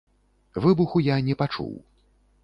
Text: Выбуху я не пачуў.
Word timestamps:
Выбуху 0.63 1.01
я 1.07 1.17
не 1.27 1.35
пачуў. 1.41 1.69